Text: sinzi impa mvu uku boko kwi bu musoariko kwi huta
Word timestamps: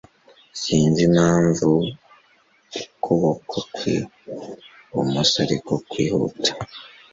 sinzi 0.61 1.01
impa 1.07 1.27
mvu 1.45 1.71
uku 2.81 3.11
boko 3.21 3.57
kwi 3.73 3.95
bu 4.91 5.01
musoariko 5.11 5.73
kwi 5.89 6.03
huta 6.13 6.51